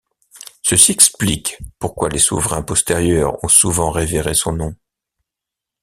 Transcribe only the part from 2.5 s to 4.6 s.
postérieurs ont souvent révéré son